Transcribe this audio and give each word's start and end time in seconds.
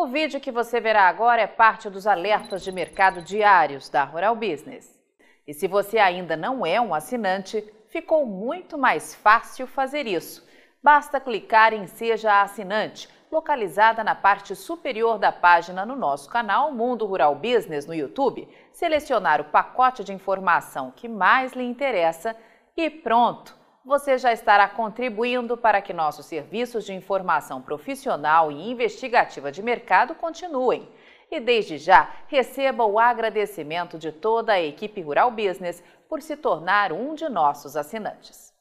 O 0.00 0.06
vídeo 0.06 0.40
que 0.40 0.52
você 0.52 0.80
verá 0.80 1.08
agora 1.08 1.42
é 1.42 1.46
parte 1.48 1.90
dos 1.90 2.06
alertas 2.06 2.62
de 2.62 2.70
mercado 2.70 3.20
diários 3.20 3.88
da 3.88 4.04
Rural 4.04 4.36
Business. 4.36 4.96
E 5.44 5.52
se 5.52 5.66
você 5.66 5.98
ainda 5.98 6.36
não 6.36 6.64
é 6.64 6.80
um 6.80 6.94
assinante, 6.94 7.68
ficou 7.88 8.24
muito 8.24 8.78
mais 8.78 9.12
fácil 9.12 9.66
fazer 9.66 10.06
isso. 10.06 10.48
Basta 10.80 11.18
clicar 11.18 11.72
em 11.72 11.88
Seja 11.88 12.40
Assinante, 12.42 13.08
localizada 13.28 14.04
na 14.04 14.14
parte 14.14 14.54
superior 14.54 15.18
da 15.18 15.32
página 15.32 15.84
no 15.84 15.96
nosso 15.96 16.30
canal 16.30 16.70
Mundo 16.70 17.04
Rural 17.04 17.34
Business 17.34 17.84
no 17.84 17.92
YouTube, 17.92 18.48
selecionar 18.70 19.40
o 19.40 19.46
pacote 19.46 20.04
de 20.04 20.12
informação 20.12 20.92
que 20.92 21.08
mais 21.08 21.54
lhe 21.54 21.64
interessa 21.64 22.36
e 22.76 22.88
pronto! 22.88 23.57
Você 23.88 24.18
já 24.18 24.34
estará 24.34 24.68
contribuindo 24.68 25.56
para 25.56 25.80
que 25.80 25.94
nossos 25.94 26.26
serviços 26.26 26.84
de 26.84 26.92
informação 26.92 27.62
profissional 27.62 28.52
e 28.52 28.70
investigativa 28.70 29.50
de 29.50 29.62
mercado 29.62 30.14
continuem. 30.14 30.86
E 31.30 31.40
desde 31.40 31.78
já, 31.78 32.14
receba 32.26 32.84
o 32.84 32.98
agradecimento 32.98 33.98
de 33.98 34.12
toda 34.12 34.52
a 34.52 34.60
equipe 34.60 35.00
Rural 35.00 35.30
Business 35.30 35.82
por 36.06 36.20
se 36.20 36.36
tornar 36.36 36.92
um 36.92 37.14
de 37.14 37.30
nossos 37.30 37.76
assinantes. 37.76 38.52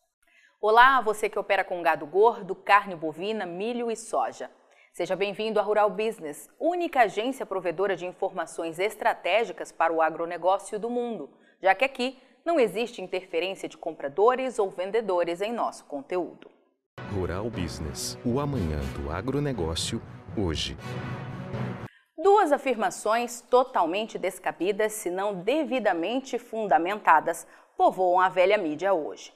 Olá, 0.62 1.02
você 1.02 1.28
que 1.28 1.38
opera 1.38 1.64
com 1.64 1.84
gado 1.84 2.06
gordo, 2.06 2.56
carne 2.56 2.96
bovina, 2.96 3.46
milho 3.46 3.92
e 3.92 3.98
soja. 3.98 4.50
Seja 4.94 5.16
bem-vindo 5.16 5.60
à 5.60 5.64
Rural 5.64 5.90
Business, 5.90 6.50
única 6.58 7.02
agência 7.02 7.46
provedora 7.46 7.98
de 7.98 8.06
informações 8.06 8.80
estratégicas 8.80 9.74
para 9.74 9.92
o 9.92 10.02
agronegócio 10.02 10.80
do 10.80 10.90
mundo, 10.90 11.30
já 11.62 11.76
que 11.76 11.84
aqui 11.84 12.18
não 12.48 12.58
existe 12.58 13.02
interferência 13.02 13.68
de 13.68 13.78
compradores 13.78 14.58
ou 14.58 14.70
vendedores 14.70 15.42
em 15.42 15.52
nosso 15.52 15.84
conteúdo. 15.84 16.50
Rural 17.14 17.50
Business, 17.50 18.18
o 18.24 18.40
amanhã 18.40 18.80
do 18.96 19.12
agronegócio, 19.12 20.02
hoje. 20.38 20.78
Duas 22.18 22.54
afirmações 22.54 23.42
totalmente 23.42 24.18
descabidas, 24.18 24.94
se 24.94 25.10
não 25.10 25.36
devidamente 25.36 26.40
fundamentadas, 26.40 27.46
povoam 27.76 28.22
a 28.22 28.30
velha 28.30 28.58
mídia 28.58 28.94
hoje. 28.94 29.34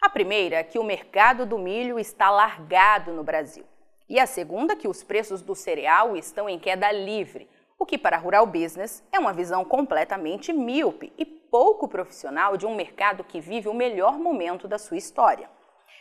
A 0.00 0.08
primeira 0.08 0.58
é 0.58 0.62
que 0.62 0.78
o 0.78 0.84
mercado 0.84 1.44
do 1.44 1.58
milho 1.58 1.98
está 1.98 2.30
largado 2.30 3.12
no 3.12 3.24
Brasil. 3.24 3.64
E 4.08 4.20
a 4.20 4.26
segunda 4.26 4.76
que 4.76 4.86
os 4.86 5.02
preços 5.02 5.42
do 5.42 5.56
cereal 5.56 6.16
estão 6.16 6.48
em 6.48 6.60
queda 6.60 6.92
livre, 6.92 7.48
o 7.76 7.84
que 7.84 7.98
para 7.98 8.16
a 8.16 8.20
Rural 8.20 8.46
Business 8.46 9.02
é 9.10 9.18
uma 9.18 9.32
visão 9.32 9.64
completamente 9.64 10.52
míope 10.52 11.12
e 11.18 11.41
pouco 11.52 11.86
profissional 11.86 12.56
de 12.56 12.64
um 12.64 12.74
mercado 12.74 13.22
que 13.22 13.38
vive 13.38 13.68
o 13.68 13.74
melhor 13.74 14.18
momento 14.18 14.66
da 14.66 14.78
sua 14.78 14.96
história. 14.96 15.50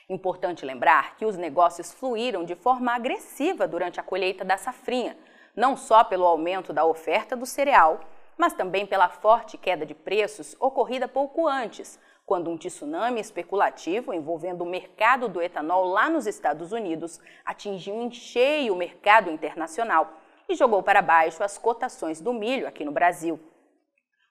Importante 0.07 0.65
lembrar 0.65 1.17
que 1.17 1.25
os 1.25 1.35
negócios 1.35 1.91
fluíram 1.91 2.45
de 2.45 2.55
forma 2.55 2.95
agressiva 2.95 3.67
durante 3.67 3.99
a 3.99 4.03
colheita 4.03 4.45
da 4.45 4.55
safrinha, 4.55 5.17
não 5.53 5.75
só 5.75 6.05
pelo 6.05 6.25
aumento 6.25 6.71
da 6.71 6.85
oferta 6.85 7.35
do 7.35 7.45
cereal, 7.45 7.99
mas 8.37 8.53
também 8.53 8.85
pela 8.85 9.09
forte 9.09 9.57
queda 9.57 9.85
de 9.85 9.93
preços 9.93 10.55
ocorrida 10.57 11.05
pouco 11.05 11.45
antes, 11.45 11.99
quando 12.25 12.49
um 12.49 12.55
tsunami 12.55 13.19
especulativo 13.19 14.13
envolvendo 14.13 14.61
o 14.61 14.69
mercado 14.69 15.27
do 15.27 15.41
etanol 15.41 15.83
lá 15.83 16.09
nos 16.09 16.27
Estados 16.27 16.71
Unidos 16.71 17.19
atingiu 17.43 18.01
em 18.01 18.09
cheio 18.09 18.73
o 18.73 18.77
mercado 18.77 19.29
internacional 19.29 20.13
e 20.47 20.55
jogou 20.55 20.81
para 20.81 21.01
baixo 21.01 21.43
as 21.43 21.57
cotações 21.57 22.21
do 22.21 22.31
milho 22.31 22.65
aqui 22.65 22.85
no 22.85 22.91
Brasil. 22.93 23.37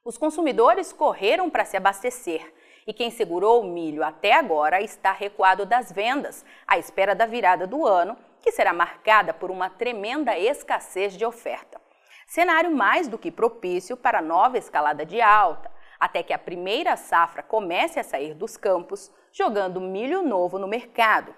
Os 0.03 0.17
consumidores 0.17 0.95
correram 0.95 1.51
para 1.51 1.67
se 1.67 1.77
abastecer 1.77 2.55
e 2.87 2.93
quem 2.93 3.11
segurou 3.11 3.61
o 3.61 3.67
milho 3.67 4.03
até 4.03 4.33
agora 4.33 4.81
está 4.81 5.13
recuado 5.13 5.67
das 5.67 5.93
vendas, 5.93 6.43
à 6.67 6.79
espera 6.79 7.15
da 7.15 7.27
virada 7.27 7.67
do 7.67 7.87
ano, 7.87 8.17
que 8.41 8.51
será 8.51 8.73
marcada 8.73 9.35
por 9.35 9.51
uma 9.51 9.69
tremenda 9.69 10.39
escassez 10.39 11.13
de 11.13 11.27
oferta. 11.27 11.79
Cenário 12.27 12.75
mais 12.75 13.09
do 13.09 13.19
que 13.19 13.31
propício 13.31 13.95
para 13.95 14.23
nova 14.23 14.57
escalada 14.57 15.05
de 15.05 15.21
alta, 15.21 15.71
até 15.99 16.23
que 16.23 16.33
a 16.33 16.39
primeira 16.39 16.97
safra 16.97 17.43
comece 17.43 18.01
a 18.01 18.05
sair 18.05 18.33
dos 18.33 18.57
campos, 18.57 19.13
jogando 19.31 19.83
milho 19.83 20.23
novo 20.23 20.59
no 20.59 20.67
mercado. 20.67 21.35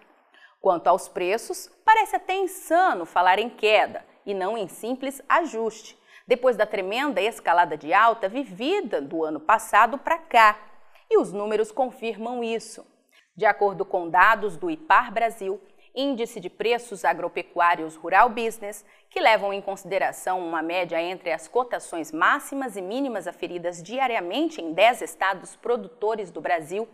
Quanto 0.60 0.86
aos 0.86 1.09
preços, 1.09 1.69
parece 1.84 2.15
até 2.15 2.36
insano 2.36 3.04
falar 3.04 3.41
em 3.41 3.50
queda 3.50 4.06
e 4.25 4.32
não 4.32 4.56
em 4.56 4.69
simples 4.69 5.20
ajuste 5.28 6.00
depois 6.27 6.56
da 6.56 6.66
tremenda 6.66 7.21
escalada 7.21 7.77
de 7.77 7.93
alta 7.93 8.28
vivida 8.28 9.00
do 9.00 9.25
ano 9.25 9.41
passado 9.41 9.99
para 9.99 10.19
cá. 10.19 10.59
E 11.10 11.19
os 11.19 11.33
números 11.33 11.71
confirmam 11.71 12.43
isso. 12.43 12.87
De 13.37 13.47
acordo 13.47 13.84
com 13.84 14.09
dados 14.09 14.56
do 14.56 14.71
IPAR 14.71 15.12
Brasil, 15.12 15.60
Índice 15.94 16.41
de 16.41 16.49
Preços 16.49 17.05
Agropecuários 17.05 17.97
Rural 17.97 18.31
Business, 18.31 18.84
que 19.10 19.21
levam 19.21 19.53
em 19.53 19.60
consideração 19.60 20.41
uma 20.41 20.62
média 20.62 21.00
entre 21.00 21.31
as 21.31 21.47
cotações 21.47 22.10
máximas 22.10 22.77
e 22.77 22.83
mínimas 22.83 23.27
aferidas 23.27 23.83
diariamente 23.83 24.60
em 24.60 24.72
10 24.72 25.03
estados 25.03 25.54
produtores 25.54 26.31
do 26.31 26.41
Brasil, 26.41 26.89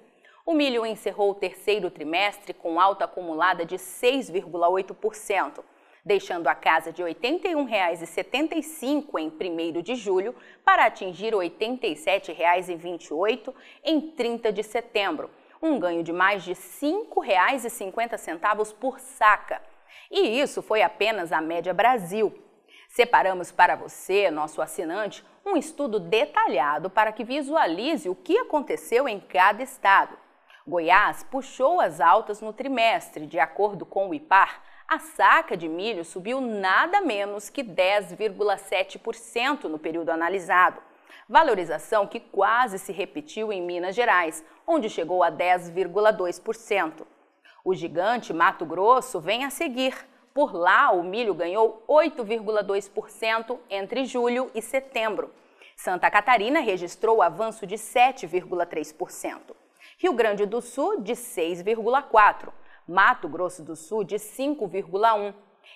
o 0.45 0.53
milho 0.53 0.84
encerrou 0.84 1.31
o 1.31 1.34
terceiro 1.34 1.91
trimestre 1.91 2.53
com 2.55 2.81
alta 2.81 3.05
acumulada 3.05 3.65
de 3.65 3.77
6,8% 3.77 5.62
deixando 6.08 6.48
a 6.48 6.54
casa 6.54 6.91
de 6.91 7.02
R$ 7.02 7.14
81,75 7.14 9.20
em 9.20 9.28
1 9.28 9.82
de 9.82 9.94
julho 9.94 10.34
para 10.64 10.86
atingir 10.86 11.34
R$ 11.34 11.50
87,28 11.50 13.54
em 13.84 14.00
30 14.00 14.50
de 14.50 14.62
setembro, 14.62 15.30
um 15.60 15.78
ganho 15.78 16.02
de 16.02 16.10
mais 16.10 16.42
de 16.42 16.54
R$ 16.54 16.58
5,50 16.58 18.74
por 18.74 18.98
saca. 18.98 19.60
E 20.10 20.41
isso 20.41 20.62
foi 20.62 20.80
apenas 20.80 21.30
a 21.30 21.42
média 21.42 21.74
Brasil. 21.74 22.32
Separamos 22.88 23.52
para 23.52 23.76
você, 23.76 24.30
nosso 24.30 24.62
assinante, 24.62 25.22
um 25.44 25.58
estudo 25.58 26.00
detalhado 26.00 26.88
para 26.88 27.12
que 27.12 27.22
visualize 27.22 28.08
o 28.08 28.14
que 28.14 28.38
aconteceu 28.38 29.06
em 29.06 29.20
cada 29.20 29.62
estado. 29.62 30.16
Goiás 30.66 31.22
puxou 31.24 31.82
as 31.82 32.00
altas 32.00 32.41
no 32.41 32.50
trimestre, 32.52 33.26
de 33.26 33.38
acordo 33.38 33.84
com 33.84 34.08
o 34.08 34.14
IPAR, 34.14 34.62
a 34.88 34.99
saca 34.99 35.54
de 35.54 35.69
milho 35.69 36.03
subiu 36.03 36.41
nada 36.41 37.03
menos 37.03 37.50
que 37.50 37.62
10,7% 37.62 39.65
no 39.65 39.78
período 39.78 40.09
analisado. 40.09 40.81
Valorização 41.28 42.06
que 42.06 42.19
quase 42.19 42.78
se 42.78 42.91
repetiu 42.91 43.53
em 43.53 43.60
Minas 43.60 43.94
Gerais, 43.94 44.43
onde 44.66 44.88
chegou 44.88 45.22
a 45.22 45.31
10,2%. 45.31 47.06
O 47.62 47.75
gigante 47.75 48.32
Mato 48.32 48.65
Grosso 48.65 49.21
vem 49.21 49.44
a 49.44 49.50
seguir. 49.50 49.94
Por 50.32 50.54
lá, 50.54 50.91
o 50.91 51.03
milho 51.03 51.34
ganhou 51.34 51.84
8,2% 51.87 53.59
entre 53.69 54.06
julho 54.06 54.50
e 54.54 54.62
setembro. 54.62 55.31
Santa 55.77 56.10
Catarina 56.10 56.60
registrou 56.60 57.21
avanço 57.21 57.66
de 57.66 57.75
7,3%. 57.75 59.54
Rio 59.98 60.15
Grande 60.15 60.47
do 60.47 60.62
Sul, 60.62 61.03
de 61.03 61.12
6,4%. 61.12 62.48
Mato 62.88 63.28
Grosso 63.28 63.62
do 63.62 63.76
Sul 63.76 64.03
de 64.03 64.16
5,1% 64.16 65.34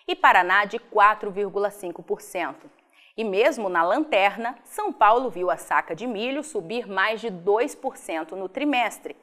e 0.09 0.17
Paraná 0.17 0.65
de 0.65 0.79
4,5%. 0.79 2.55
E 3.17 3.23
mesmo 3.23 3.69
na 3.69 3.83
lanterna, 3.83 4.57
São 4.65 4.91
Paulo 4.91 5.29
viu 5.29 5.51
a 5.51 5.57
saca 5.59 5.95
de 5.95 6.07
milho 6.07 6.43
subir 6.43 6.89
mais 6.89 7.21
de 7.21 7.29
2% 7.29 8.33
no 8.33 8.49
trimestre. 8.49 9.15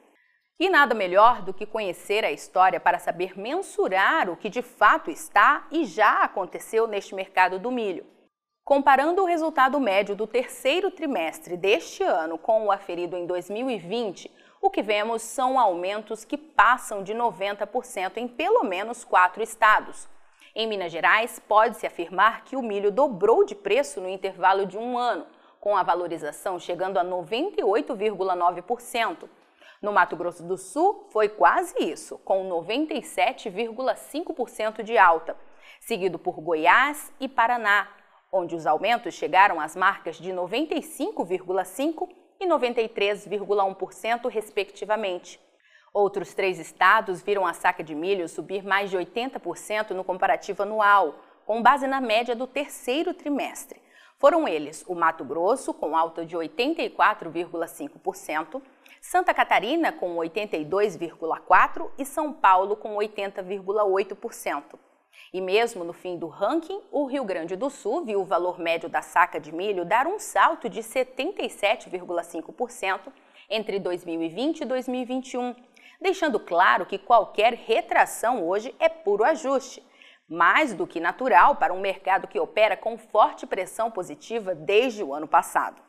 E 0.60 0.68
nada 0.68 0.94
melhor 0.94 1.42
do 1.42 1.52
que 1.52 1.66
conhecer 1.66 2.24
a 2.24 2.30
história 2.30 2.78
para 2.78 2.98
saber 2.98 3.36
mensurar 3.36 4.30
o 4.30 4.36
que 4.36 4.48
de 4.48 4.62
fato 4.62 5.10
está 5.10 5.66
e 5.72 5.84
já 5.84 6.22
aconteceu 6.22 6.86
neste 6.86 7.14
mercado 7.14 7.58
do 7.58 7.72
milho. 7.72 8.06
Comparando 8.62 9.22
o 9.22 9.26
resultado 9.26 9.80
médio 9.80 10.14
do 10.14 10.28
terceiro 10.28 10.90
trimestre 10.92 11.56
deste 11.56 12.04
ano 12.04 12.38
com 12.38 12.66
o 12.66 12.70
aferido 12.70 13.16
em 13.16 13.26
2020, 13.26 14.30
o 14.60 14.68
que 14.68 14.82
vemos 14.82 15.22
são 15.22 15.58
aumentos 15.58 16.22
que 16.24 16.36
passam 16.36 17.02
de 17.02 17.14
90% 17.14 18.18
em 18.18 18.28
pelo 18.28 18.62
menos 18.62 19.02
quatro 19.04 19.42
estados. 19.42 20.06
Em 20.54 20.66
Minas 20.66 20.92
Gerais, 20.92 21.38
pode-se 21.38 21.86
afirmar 21.86 22.44
que 22.44 22.56
o 22.56 22.62
milho 22.62 22.92
dobrou 22.92 23.42
de 23.44 23.54
preço 23.54 23.98
no 24.00 24.08
intervalo 24.08 24.66
de 24.66 24.76
um 24.76 24.98
ano, 24.98 25.24
com 25.58 25.74
a 25.76 25.82
valorização 25.82 26.58
chegando 26.58 26.98
a 26.98 27.04
98,9%. 27.04 29.28
No 29.80 29.92
Mato 29.92 30.16
Grosso 30.16 30.42
do 30.42 30.58
Sul, 30.58 31.06
foi 31.10 31.28
quase 31.28 31.80
isso, 31.82 32.18
com 32.18 32.50
97,5% 32.50 34.82
de 34.82 34.98
alta, 34.98 35.36
seguido 35.80 36.18
por 36.18 36.38
Goiás 36.40 37.12
e 37.18 37.26
Paraná, 37.28 37.88
onde 38.30 38.54
os 38.54 38.66
aumentos 38.66 39.14
chegaram 39.14 39.58
às 39.58 39.74
marcas 39.74 40.16
de 40.16 40.30
95,5% 40.32 42.06
e 42.40 42.46
93,1%, 42.46 44.28
respectivamente. 44.28 45.40
Outros 45.92 46.32
três 46.34 46.58
estados 46.58 47.20
viram 47.20 47.46
a 47.46 47.52
saca 47.52 47.84
de 47.84 47.94
milho 47.94 48.26
subir 48.28 48.64
mais 48.64 48.90
de 48.90 48.96
80% 48.96 49.90
no 49.90 50.02
comparativo 50.02 50.62
anual, 50.62 51.16
com 51.44 51.60
base 51.60 51.86
na 51.86 52.00
média 52.00 52.34
do 52.34 52.46
terceiro 52.46 53.12
trimestre. 53.12 53.82
Foram 54.18 54.46
eles 54.46 54.84
o 54.86 54.94
Mato 54.94 55.24
Grosso, 55.24 55.74
com 55.74 55.96
alta 55.96 56.24
de 56.24 56.36
84,5%, 56.36 58.62
Santa 59.00 59.32
Catarina, 59.32 59.92
com 59.92 60.16
82,4% 60.16 61.90
e 61.98 62.04
São 62.04 62.32
Paulo, 62.32 62.76
com 62.76 62.96
80,8%. 62.96 64.78
E 65.32 65.40
mesmo 65.40 65.84
no 65.84 65.92
fim 65.92 66.18
do 66.18 66.26
ranking, 66.26 66.82
o 66.90 67.06
Rio 67.06 67.24
Grande 67.24 67.54
do 67.54 67.70
Sul 67.70 68.04
viu 68.04 68.20
o 68.20 68.24
valor 68.24 68.58
médio 68.58 68.88
da 68.88 69.00
saca 69.00 69.38
de 69.38 69.52
milho 69.52 69.84
dar 69.84 70.04
um 70.06 70.18
salto 70.18 70.68
de 70.68 70.80
77,5% 70.80 73.12
entre 73.48 73.78
2020 73.78 74.62
e 74.62 74.64
2021, 74.64 75.54
deixando 76.00 76.40
claro 76.40 76.84
que 76.84 76.98
qualquer 76.98 77.54
retração 77.54 78.44
hoje 78.46 78.74
é 78.80 78.88
puro 78.88 79.22
ajuste, 79.22 79.84
mais 80.28 80.74
do 80.74 80.86
que 80.86 80.98
natural 80.98 81.56
para 81.56 81.72
um 81.72 81.80
mercado 81.80 82.26
que 82.26 82.40
opera 82.40 82.76
com 82.76 82.98
forte 82.98 83.46
pressão 83.46 83.88
positiva 83.90 84.54
desde 84.54 85.04
o 85.04 85.14
ano 85.14 85.28
passado. 85.28 85.80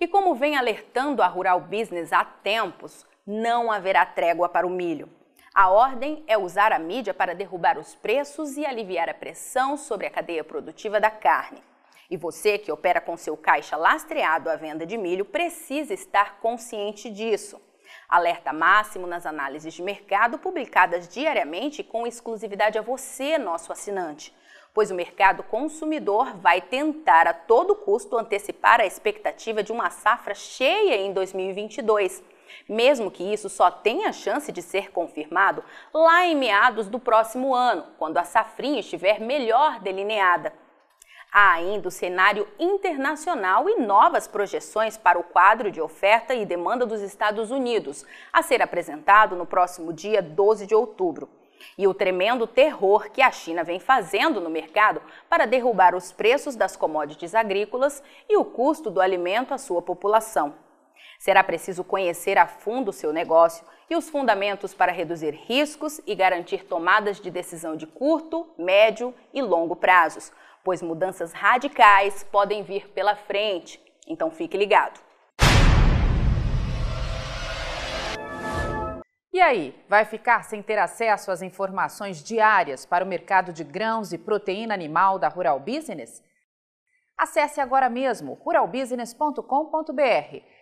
E 0.00 0.08
como 0.08 0.34
vem 0.34 0.56
alertando 0.56 1.22
a 1.22 1.28
Rural 1.28 1.60
Business 1.60 2.12
há 2.12 2.24
tempos, 2.24 3.06
não 3.24 3.70
haverá 3.70 4.04
trégua 4.04 4.48
para 4.48 4.66
o 4.66 4.70
milho. 4.70 5.21
A 5.54 5.68
ordem 5.68 6.24
é 6.26 6.38
usar 6.38 6.72
a 6.72 6.78
mídia 6.78 7.12
para 7.12 7.34
derrubar 7.34 7.76
os 7.76 7.94
preços 7.94 8.56
e 8.56 8.64
aliviar 8.64 9.10
a 9.10 9.14
pressão 9.14 9.76
sobre 9.76 10.06
a 10.06 10.10
cadeia 10.10 10.42
produtiva 10.42 10.98
da 10.98 11.10
carne. 11.10 11.62
E 12.10 12.16
você 12.16 12.56
que 12.56 12.72
opera 12.72 13.02
com 13.02 13.18
seu 13.18 13.36
caixa 13.36 13.76
lastreado 13.76 14.48
à 14.48 14.56
venda 14.56 14.86
de 14.86 14.96
milho 14.96 15.26
precisa 15.26 15.92
estar 15.92 16.40
consciente 16.40 17.10
disso. 17.10 17.60
Alerta 18.08 18.50
máximo 18.50 19.06
nas 19.06 19.26
análises 19.26 19.74
de 19.74 19.82
mercado 19.82 20.38
publicadas 20.38 21.06
diariamente 21.06 21.82
com 21.82 22.06
exclusividade 22.06 22.78
a 22.78 22.82
você, 22.82 23.36
nosso 23.36 23.72
assinante, 23.72 24.34
pois 24.72 24.90
o 24.90 24.94
mercado 24.94 25.42
consumidor 25.42 26.34
vai 26.38 26.62
tentar 26.62 27.26
a 27.26 27.34
todo 27.34 27.76
custo 27.76 28.16
antecipar 28.16 28.80
a 28.80 28.86
expectativa 28.86 29.62
de 29.62 29.70
uma 29.70 29.90
safra 29.90 30.34
cheia 30.34 30.96
em 30.96 31.12
2022 31.12 32.22
mesmo 32.68 33.10
que 33.10 33.22
isso 33.22 33.48
só 33.48 33.70
tenha 33.70 34.12
chance 34.12 34.50
de 34.50 34.62
ser 34.62 34.90
confirmado 34.90 35.64
lá 35.92 36.26
em 36.26 36.36
meados 36.36 36.88
do 36.88 36.98
próximo 36.98 37.54
ano, 37.54 37.84
quando 37.98 38.18
a 38.18 38.24
safrinha 38.24 38.80
estiver 38.80 39.20
melhor 39.20 39.80
delineada. 39.80 40.52
Há 41.34 41.52
ainda 41.52 41.88
o 41.88 41.90
cenário 41.90 42.46
internacional 42.58 43.66
e 43.66 43.76
novas 43.76 44.28
projeções 44.28 44.98
para 44.98 45.18
o 45.18 45.22
quadro 45.22 45.70
de 45.70 45.80
oferta 45.80 46.34
e 46.34 46.44
demanda 46.44 46.84
dos 46.84 47.00
Estados 47.00 47.50
Unidos, 47.50 48.04
a 48.30 48.42
ser 48.42 48.60
apresentado 48.60 49.34
no 49.34 49.46
próximo 49.46 49.94
dia 49.94 50.20
12 50.20 50.66
de 50.66 50.74
outubro. 50.74 51.30
E 51.78 51.86
o 51.86 51.94
tremendo 51.94 52.46
terror 52.46 53.10
que 53.10 53.22
a 53.22 53.30
China 53.30 53.64
vem 53.64 53.80
fazendo 53.80 54.42
no 54.42 54.50
mercado 54.50 55.00
para 55.26 55.46
derrubar 55.46 55.94
os 55.94 56.12
preços 56.12 56.54
das 56.54 56.76
commodities 56.76 57.34
agrícolas 57.34 58.02
e 58.28 58.36
o 58.36 58.44
custo 58.44 58.90
do 58.90 59.00
alimento 59.00 59.54
à 59.54 59.58
sua 59.58 59.80
população. 59.80 60.54
Será 61.22 61.44
preciso 61.44 61.84
conhecer 61.84 62.36
a 62.36 62.48
fundo 62.48 62.88
o 62.88 62.92
seu 62.92 63.12
negócio 63.12 63.64
e 63.88 63.94
os 63.94 64.10
fundamentos 64.10 64.74
para 64.74 64.90
reduzir 64.90 65.30
riscos 65.30 66.00
e 66.04 66.16
garantir 66.16 66.64
tomadas 66.64 67.20
de 67.20 67.30
decisão 67.30 67.76
de 67.76 67.86
curto, 67.86 68.52
médio 68.58 69.14
e 69.32 69.40
longo 69.40 69.76
prazos, 69.76 70.32
pois 70.64 70.82
mudanças 70.82 71.32
radicais 71.32 72.24
podem 72.24 72.64
vir 72.64 72.88
pela 72.88 73.14
frente. 73.14 73.80
Então 74.04 74.32
fique 74.32 74.56
ligado. 74.56 74.98
E 79.32 79.40
aí, 79.40 79.80
vai 79.88 80.04
ficar 80.04 80.42
sem 80.42 80.60
ter 80.60 80.80
acesso 80.80 81.30
às 81.30 81.40
informações 81.40 82.20
diárias 82.20 82.84
para 82.84 83.04
o 83.04 83.06
mercado 83.06 83.52
de 83.52 83.62
grãos 83.62 84.12
e 84.12 84.18
proteína 84.18 84.74
animal 84.74 85.20
da 85.20 85.28
Rural 85.28 85.60
Business? 85.60 86.20
Acesse 87.16 87.60
agora 87.60 87.88
mesmo 87.88 88.34
ruralbusiness.com.br 88.34 90.61